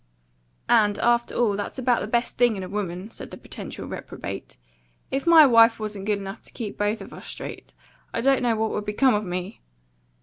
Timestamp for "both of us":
6.75-7.27